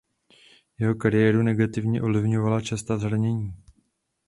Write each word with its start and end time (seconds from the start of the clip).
Jeho 0.79 0.95
kariéru 0.95 1.41
negativně 1.43 2.01
ovlivňovala 2.01 2.61
častá 2.61 2.97
zranění. 2.97 3.53